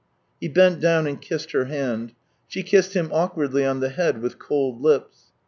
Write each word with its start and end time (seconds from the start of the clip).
He 0.39 0.47
bent 0.47 0.79
down 0.79 1.05
and 1.05 1.21
kissed 1.21 1.51
her 1.51 1.65
hand. 1.65 2.13
She 2.47 2.63
kissed 2.63 2.95
him 2.95 3.11
awkwardly 3.13 3.63
on 3.63 3.81
the 3.81 3.89
head 3.89 4.19
with 4.19 4.39
cold 4.39 4.81
lips. 4.81 5.25